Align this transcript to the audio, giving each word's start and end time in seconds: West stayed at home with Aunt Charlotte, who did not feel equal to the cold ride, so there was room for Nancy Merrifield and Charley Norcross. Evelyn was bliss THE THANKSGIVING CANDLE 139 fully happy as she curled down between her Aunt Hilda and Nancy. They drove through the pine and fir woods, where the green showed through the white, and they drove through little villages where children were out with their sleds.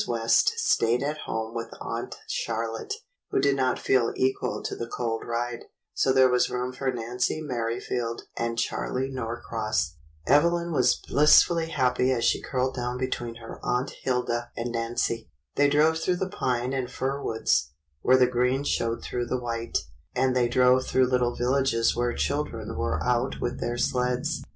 West 0.07 0.53
stayed 0.57 1.03
at 1.03 1.19
home 1.27 1.53
with 1.53 1.67
Aunt 1.79 2.15
Charlotte, 2.27 2.95
who 3.29 3.39
did 3.39 3.55
not 3.55 3.77
feel 3.77 4.11
equal 4.15 4.63
to 4.63 4.75
the 4.75 4.87
cold 4.87 5.21
ride, 5.23 5.65
so 5.93 6.11
there 6.11 6.27
was 6.27 6.49
room 6.49 6.73
for 6.73 6.91
Nancy 6.91 7.39
Merrifield 7.39 8.23
and 8.35 8.57
Charley 8.57 9.09
Norcross. 9.11 9.97
Evelyn 10.25 10.73
was 10.73 10.95
bliss 10.95 11.45
THE 11.45 11.53
THANKSGIVING 11.53 11.67
CANDLE 11.67 11.85
139 11.85 11.91
fully 11.93 12.07
happy 12.07 12.11
as 12.17 12.25
she 12.25 12.41
curled 12.41 12.73
down 12.75 12.97
between 12.97 13.35
her 13.35 13.59
Aunt 13.61 13.91
Hilda 14.01 14.49
and 14.57 14.71
Nancy. 14.71 15.29
They 15.53 15.69
drove 15.69 15.99
through 15.99 16.15
the 16.15 16.29
pine 16.35 16.73
and 16.73 16.89
fir 16.89 17.21
woods, 17.21 17.71
where 18.01 18.17
the 18.17 18.25
green 18.25 18.63
showed 18.63 19.03
through 19.03 19.27
the 19.27 19.39
white, 19.39 19.77
and 20.15 20.35
they 20.35 20.47
drove 20.47 20.85
through 20.87 21.11
little 21.11 21.35
villages 21.35 21.95
where 21.95 22.13
children 22.13 22.75
were 22.75 23.03
out 23.03 23.39
with 23.39 23.59
their 23.59 23.77
sleds. 23.77 24.41